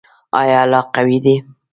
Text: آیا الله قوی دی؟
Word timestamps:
آیا 0.39 0.57
الله 0.63 0.83
قوی 0.95 1.17
دی؟ 1.25 1.35